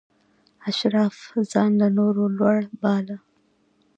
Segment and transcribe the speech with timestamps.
[0.69, 1.17] اشراف
[1.51, 3.17] ځان له نورو لوړ باله.